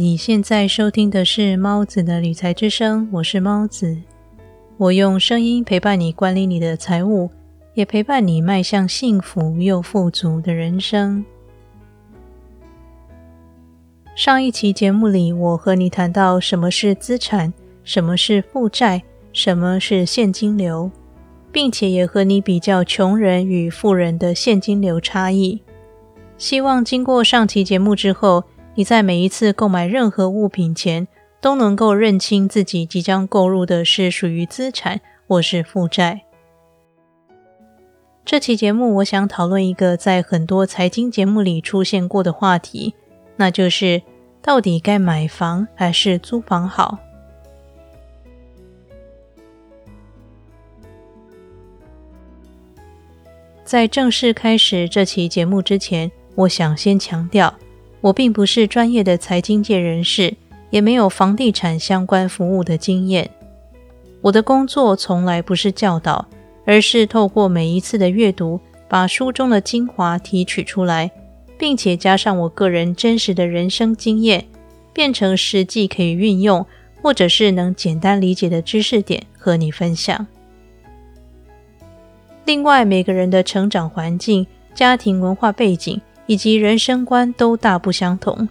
[0.00, 3.98] 你现在收听的是猫子的理财之声，我是猫子。
[4.78, 7.28] 我用声音陪伴你管理你的财务，
[7.74, 11.22] 也陪伴你迈向幸福又富足的人生。
[14.16, 17.52] 上一期节目里，我和你谈到什么是资产，
[17.84, 19.02] 什么是负债，
[19.34, 20.90] 什么是现金流，
[21.52, 25.60] 并且也和你比较穷人与富人的现金流差异。
[26.38, 28.42] 希望经过上期节目之后，
[28.74, 31.06] 你在每一次购买任何物品前，
[31.40, 36.22] 都能够认清自己即将购入的是属于资产或是负债。
[38.24, 42.94] 这期节目，我想讨论一个在很多财经节目里出现过的话题，
[43.36, 44.02] 那就是
[44.40, 46.98] 到底该买房还是租房好？
[53.64, 57.52] 在正式开始这期节目之前，我想先强调。
[58.00, 60.34] 我并不是专业的财经界人士，
[60.70, 63.28] 也没有房地产相关服务的经验。
[64.22, 66.26] 我的工作从来不是教导，
[66.64, 71.10] 而是透过每一次的阅读，把书中的精华提取出来，
[71.58, 74.46] 并且加上我个人真实的人生经验，
[74.92, 76.64] 变成实际可以运用，
[77.02, 80.26] 或者是能简单理解的知识点和你分享。
[82.46, 86.00] 另外，每个人的成长环境、家庭文化背景。
[86.30, 88.48] 以及人生观都大不相同，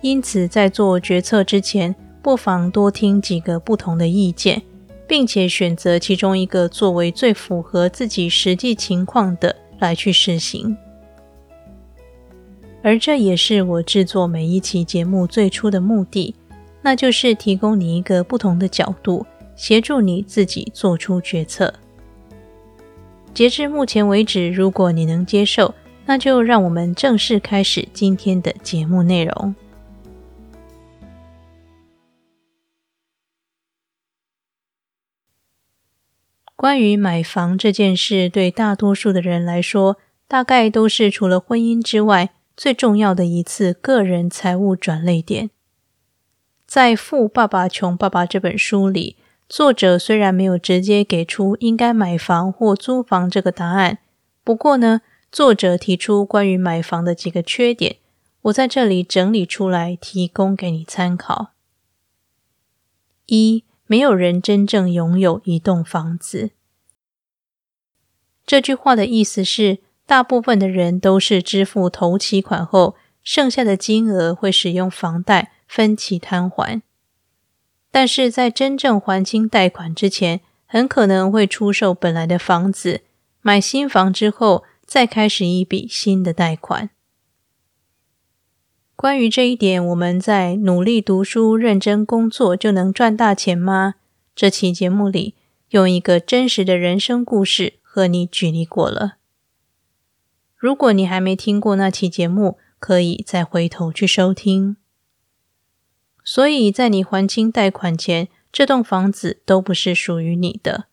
[0.00, 4.62] 因此在做决策之前，不妨多听几个不同的意见，
[5.06, 10.74] 并且选择其中一个作为最符合自己实际情况的来去实行。
[12.82, 16.34] 而这也是我制作每一期节目最初的目的，
[16.80, 21.74] 那就是提供你一个不同的角度，协助你自己做出决策。
[23.34, 25.74] 截至目前为止，如果你能接受，
[26.06, 29.54] 那就让我们正式开始今天的节目内容。
[36.56, 45.50] 关于买房这件事，对大多数的人来说，大概都是除了婚姻之外最重要的一次个人财务转类点。
[46.66, 49.16] 在《富爸爸穷爸爸》这本书里。
[49.46, 53.98] 作者虽然没有直接给出应该买房或租房这个答案，
[54.42, 55.02] 不过呢，
[55.34, 57.96] 作者提出关于买房的几个缺点，
[58.42, 61.48] 我在这里整理出来提供给你参考。
[63.26, 66.52] 一，没有人真正拥有一栋房子。
[68.46, 76.80] 这句话的意思是，大部分的人都是支付头期款后，剩下的金额会使用房贷分期摊还。
[77.90, 83.00] 但是在真正还清贷款之前，很可能会出售本来的房子，
[83.42, 84.62] 买新房之后
[84.94, 86.90] 再开始一笔新的贷款。
[88.94, 93.96] 关于这一点，我们在努力读书、认真工作就能赚大钱吗？
[94.36, 95.34] 这期节目里
[95.70, 99.16] 用一个真实的人生故事和你举例过了。
[100.56, 104.76] 如果你还没听过那期节目，可以再回头去收听。
[106.22, 110.84] 所以在你还清贷款前，这栋房子都不是属于你的。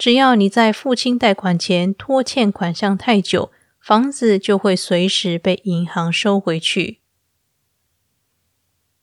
[0.00, 7.00] 只要你在付清贷款前拖欠款项太久，房子就会随时被银行收回去。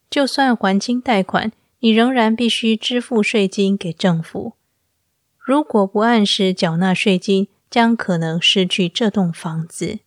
[0.10, 4.54] 就算还清贷款，你仍然必须支付税金给政府。
[5.38, 10.00] 如果不按时缴纳税金，将可能失去这栋房子。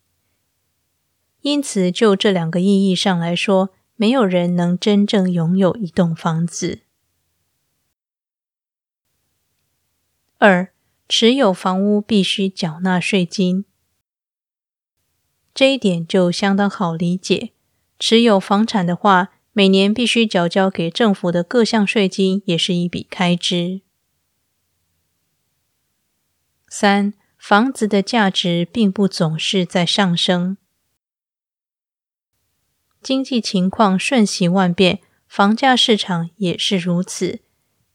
[1.43, 3.71] 因此，就这两个意义上来说。
[4.01, 6.81] 没有人能真正拥有一栋房子。
[10.39, 10.73] 二，
[11.13, 13.65] 持有房屋必须缴纳税金，
[15.53, 17.51] 这一点就相当好理解。
[17.99, 23.81] 持有房产的话，每年必须缴交给政府的各项税金，也是一笔开支。
[26.69, 30.59] 三，房子的价值并不总是在上升。
[33.03, 37.41] 经济情况瞬息万变，房价市场也是如此，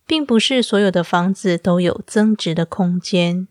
[0.06, 3.48] 并不是所有的房子都有增值的空间。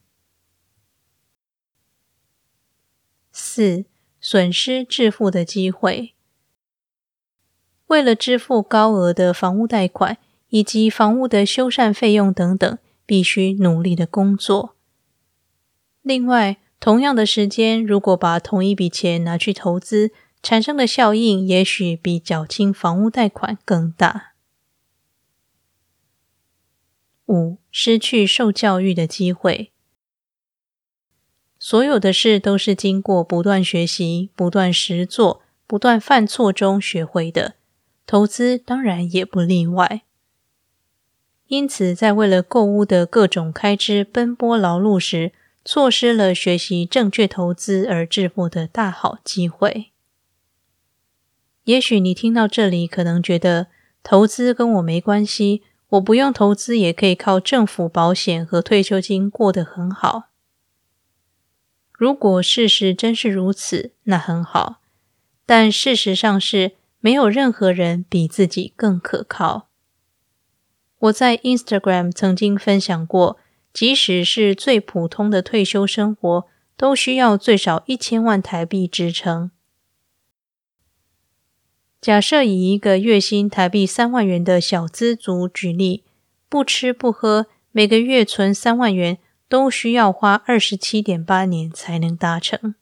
[3.33, 3.85] 四、
[4.21, 6.15] 损失致富的机会，
[7.89, 10.19] 为了支付高额的房屋贷款
[10.51, 14.77] 以及房屋的修缮费用等等，必须努力的工作。
[16.03, 20.13] 另外，同样的时间，如果把同一笔钱拿去投资，
[20.43, 24.34] 产生的效应也许比缴清房屋贷款更大。
[27.27, 29.73] 五、失去受教育的机会。
[31.59, 37.57] 所有的事都是经过不断学习、不断实做、不不断犯错中学会的，
[38.07, 40.03] 投资当然也不例外。
[41.49, 45.33] 因此，在为了购物的各种开支奔波劳碌时，
[45.65, 49.87] 错失了学习正确投资而致富的大好机会。
[51.65, 53.67] 也许你听到这里，可能觉得
[54.05, 60.31] 投资跟我没关系，我不用投资也可以靠政府保险和退休金过得很好。
[61.93, 64.81] 如果事实真是如此，那很好。
[65.47, 69.69] 但事实上是，没有任何人比自己更可靠。
[70.99, 73.39] 我在 Instagram 曾经分享过，
[73.73, 76.47] 即使是最普通的退休生活，
[76.77, 79.51] 都需要最少一千万台币支撑。
[82.05, 86.05] 假设以一个月薪台币三万元的小资族举例，
[86.51, 89.17] 不吃不喝，每个月存三万元，
[89.49, 92.75] 都需要花二十七点八年才能达成。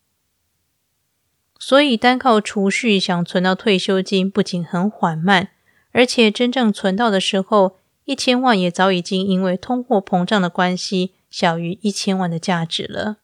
[1.56, 5.50] 所以，单靠储蓄想存到退休金，不仅很缓慢，
[5.92, 13.18] 而且真正存到的时候，一千万也早已经因为通货膨胀的关系，小于一千万的价值了。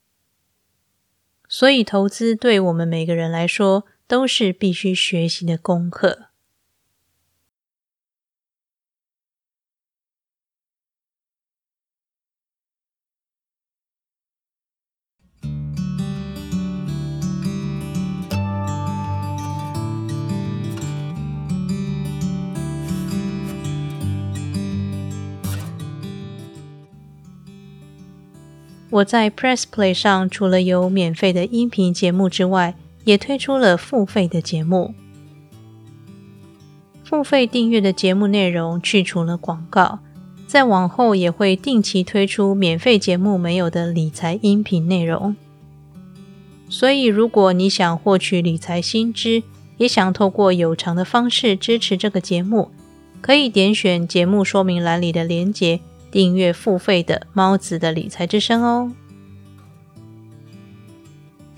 [1.48, 6.24] 所以，投资对我们每个人来说，都是必须学习的功课。
[28.90, 32.74] 我在 Press Play 上，除了有免费的音频节目之外，
[33.08, 34.92] 也推出了付费的节目，
[37.02, 40.00] 付费订阅的节目内容去除了广告，
[40.46, 45.34] 在往后也会定期推出免费节目没有的理财音频内容。
[46.68, 49.42] 所以，如果你想获取理财新知，
[49.78, 52.70] 也想透过有偿的方式支持这个节目，
[53.22, 58.92] 可以点选节目说明栏里的链接，订阅付费的猫子的理财之声哦。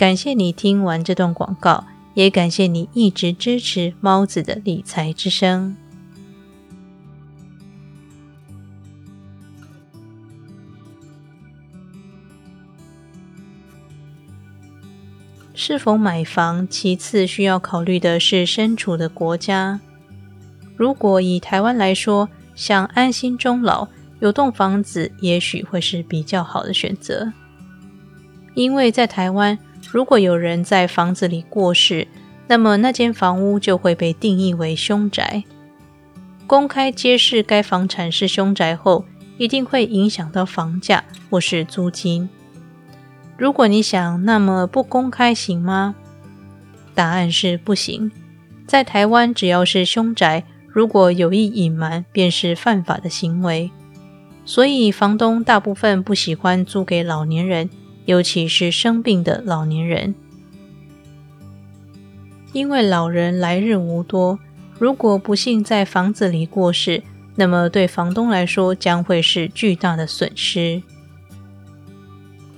[0.00, 5.76] 感谢你听完这段广告，也感谢你一直支持猫子的理财之声。
[15.52, 19.78] 是否买房，其次需要考虑的是身处的国家。
[20.76, 23.86] 如果以台湾来说，想安心终老，
[24.20, 27.30] 有栋房子也许会是比较好的选择，
[28.54, 29.58] 因为在台湾。
[29.92, 32.06] 如果有人在房子里过世，
[32.46, 35.44] 那么那间房屋就会被定义为凶宅。
[36.46, 39.04] 公开揭示该房产是凶宅后，
[39.38, 42.28] 一定会影响到房价或是租金。
[43.36, 45.94] 如果你想，那么不公开行吗？
[46.94, 48.12] 答案是不行。
[48.66, 53.70] 在台湾，只要是凶宅，如果有意隐瞒，便是犯法的行为。
[54.44, 57.70] 所以，房东大部分不喜欢租给老年人。
[58.06, 60.14] 尤其是生病的老年人，
[62.52, 64.38] 因为老人来日无多，
[64.78, 67.02] 如果不幸在房子里过世，
[67.36, 70.82] 那么对房东来说将会是巨大的损失。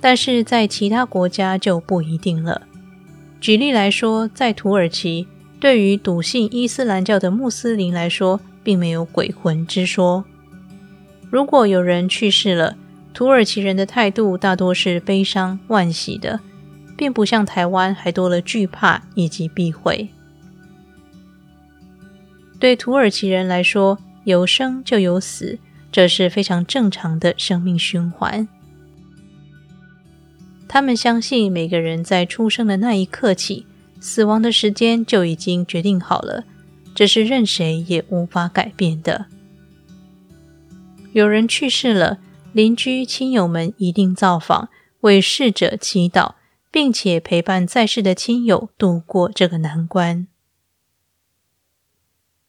[0.01, 2.63] 但是在其他国家就不一定了。
[3.39, 5.27] 举例来说，在土耳其，
[5.59, 10.25] 对于笃信伊斯兰教的穆斯林来说，并没有鬼魂之说。
[11.29, 12.75] 如果有人去世了，
[13.13, 16.39] 土耳其人的态度大多是悲伤、惋惜的，
[16.97, 20.09] 并不像台湾还多了惧怕以及避讳。
[22.59, 25.59] 对土耳其人来说，有生就有死，
[25.91, 28.47] 这是非常正常的生命循环。
[30.67, 33.67] 他们相信每个人在出生的那一刻起，
[33.99, 36.45] 死亡的时间就已经决定好了，
[36.95, 39.27] 这是任谁也无法改变的。
[41.11, 42.17] 有人去世了。
[42.53, 44.69] 邻居亲友们一定造访，
[45.01, 46.35] 为逝者祈祷，
[46.69, 50.27] 并且陪伴在世的亲友度过这个难关。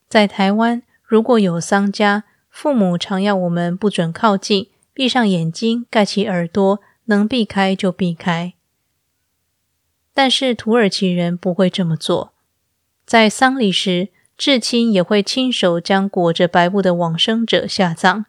[0.07, 8.53] 在台湾，如果有丧家，父母常要我们不准靠近，闭上眼睛，盖起耳朵，能避开就避开。
[10.13, 12.31] 但是土耳其人不会这么做，
[13.07, 18.25] 在丧礼时，至亲也会亲手将裹着白布的往生者下葬。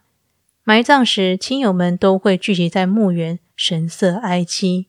[0.67, 4.87] 埋葬时，亲友们都会聚集在墓园，神色哀戚。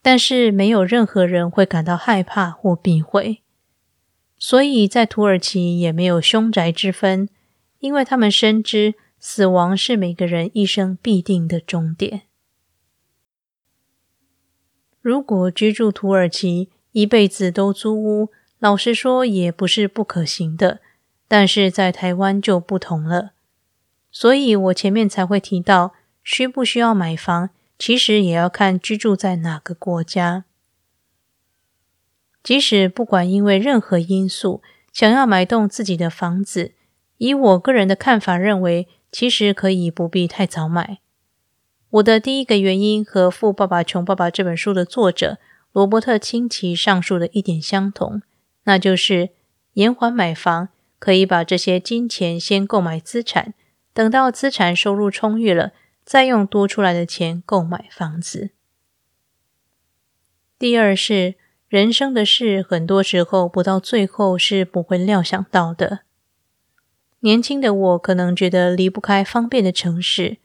[0.00, 3.42] 但是，没有任何人会感到害怕或避讳。
[4.38, 7.28] 所以在土耳其也没有凶宅之分，
[7.80, 12.22] 因为他们深知死亡是每个人一生必定的终点。
[15.00, 18.28] 如果居住土耳其，一辈子都租屋，
[18.60, 20.78] 老实说也不是不可行的。
[21.26, 23.32] 但是在台湾就不同了，
[24.10, 30.44] 所以我前面才会提到，需不需要买房，其实也要看居住在哪个国家。
[32.42, 34.62] 即使不管因为任何因素
[34.92, 36.72] 想要买栋自己的房子，
[37.18, 40.98] 以我个人的看法认为，其实可以不必太早买。
[41.90, 45.38] 我的第一个原因和《富爸爸穷爸爸》这本书的作者
[45.72, 48.22] 罗伯特清崎上述的一点相同，
[48.64, 49.30] 那就是
[49.74, 53.54] 延缓买房，可以把这些金钱先购买资产，
[54.00, 55.72] 等到资产收入充裕了，
[56.04, 58.52] 再用多出来的钱购买房子。
[60.58, 61.34] 第二是
[61.68, 66.00] 人生的事，很多时候不到最后是不会料想到的。
[67.18, 70.38] 年轻的我可能觉得离不开方便的城市。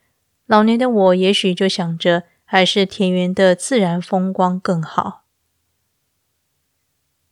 [0.47, 5.23] 老年的我也许就想着，还是田园的自然风光更好。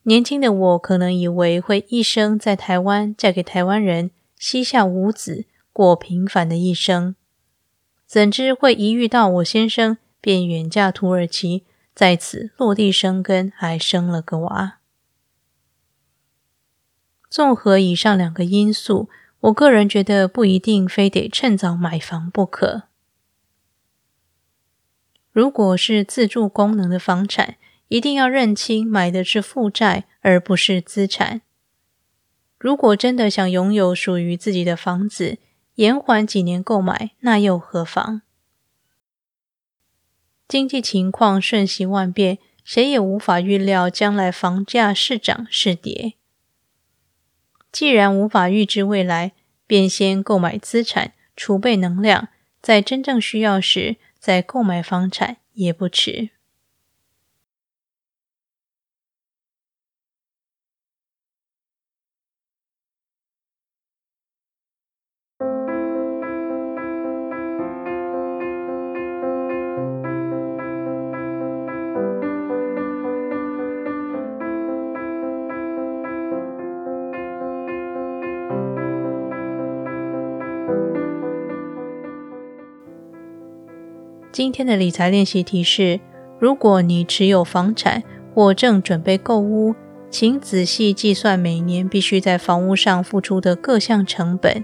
[0.04, 7.16] 年轻的我可能以为会一生在台湾嫁给台湾人，膝下无子，过平凡的一生。
[8.06, 14.78] 怎知会一遇到我先生，便远嫁土耳其，在此落地生根，还生了个娃。
[17.28, 22.84] 综合以上两个因素，我个人觉得不一定非得趁早买房不可。
[25.32, 27.56] 如果是自住功能的房产，
[27.88, 31.42] 一定要认清买的是负债而不是资产。
[32.60, 35.40] 如果真的想拥有属于自己的房子，
[35.76, 38.22] 延缓几年购买，那又何妨？
[40.48, 46.14] 经济情况瞬息万变，谁也无法预料将来房价是涨是跌。
[47.72, 49.32] 既然无法预知未来，
[49.66, 52.28] 便先购买资产，储备能量，
[52.62, 53.98] 在真正需要时。
[54.24, 56.30] 再购买房产也不迟。
[84.34, 86.00] 今天的理财练习题是：
[86.40, 88.02] 如果你持有房产
[88.34, 89.76] 或正准备购屋，
[90.10, 94.64] 请仔细计算每年必须在房屋上付出的各项成本，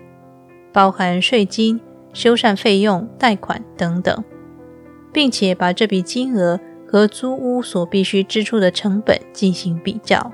[0.73, 1.79] 包含税金、
[2.13, 4.23] 修缮费用、贷款等等，
[5.13, 10.31] 并且把这笔金额和租屋所必须支出的成本进行比较。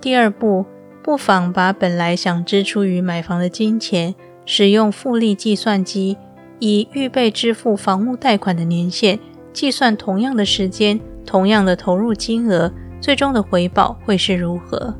[0.00, 0.64] 第二步，
[1.02, 4.14] 不妨把本来想支出于买房的金钱，
[4.46, 6.16] 使用复利计算机。
[6.64, 9.18] 以预备支付房屋贷款的年限
[9.52, 14.94] 计算，同样的时间、同样的投入金额，最终的回报会是如何？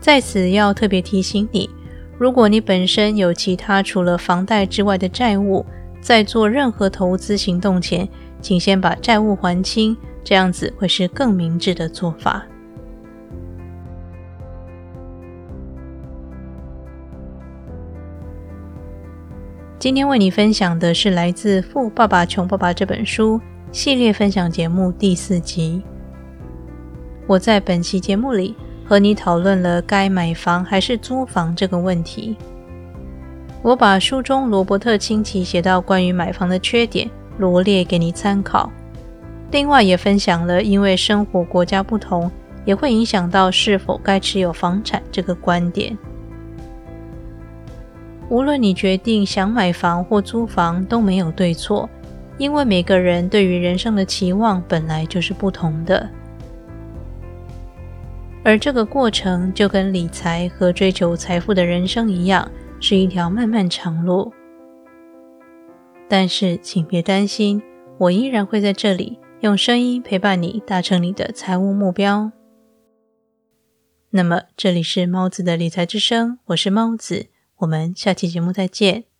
[0.00, 1.68] 在此要特别提醒你，
[2.16, 5.66] 如果你本身有其他除了房贷之外的债务，
[6.00, 8.08] 在做任何投资行动前，
[8.40, 12.46] 请先把债务还清，这样子会是更明智的做法。
[19.84, 23.38] 今天为你分享的是来自《富爸爸穷爸爸》这本书
[23.70, 25.82] 系列分享节目第四集。
[27.26, 32.34] 我在本期节目里和你讨论了该买房还是租房这个问题。
[33.60, 38.72] 我把书中罗伯特清崎写到关于买房的缺点罗列给你参考，
[39.50, 42.30] 另外也分享了因为生活国家不同，
[42.64, 45.94] 也会影响到是否该持有房产这个观点。
[48.30, 51.88] 无论你决定想买房或租房都没有对错，
[52.38, 56.08] 因为每个人对于人生的期望本来就是不同的，
[58.42, 62.50] 而这个过程就跟理财和追求财富的人生一样，
[62.80, 64.32] 是一条漫漫长路。
[66.08, 67.62] 但是请别担心，
[67.98, 72.32] 我依然会在这里用声音陪伴你，达成你的财务目标。
[74.10, 77.33] 那么这里是猫子的理财之声，我是猫子。
[77.64, 79.13] 我们下期节目再见。